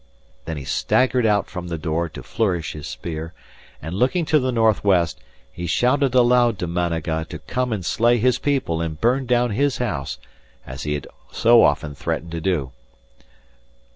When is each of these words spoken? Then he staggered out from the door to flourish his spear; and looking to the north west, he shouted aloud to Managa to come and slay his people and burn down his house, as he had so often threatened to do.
Then 0.45 0.57
he 0.57 0.65
staggered 0.65 1.27
out 1.27 1.45
from 1.47 1.67
the 1.67 1.77
door 1.77 2.09
to 2.09 2.23
flourish 2.23 2.73
his 2.73 2.87
spear; 2.87 3.35
and 3.83 3.93
looking 3.93 4.25
to 4.25 4.39
the 4.39 4.51
north 4.51 4.83
west, 4.83 5.19
he 5.51 5.67
shouted 5.67 6.15
aloud 6.15 6.57
to 6.57 6.65
Managa 6.65 7.23
to 7.29 7.37
come 7.37 7.71
and 7.71 7.85
slay 7.85 8.17
his 8.17 8.39
people 8.39 8.81
and 8.81 8.99
burn 8.99 9.27
down 9.27 9.51
his 9.51 9.77
house, 9.77 10.17
as 10.65 10.81
he 10.81 10.95
had 10.95 11.05
so 11.31 11.61
often 11.63 11.93
threatened 11.93 12.31
to 12.31 12.41
do. 12.41 12.71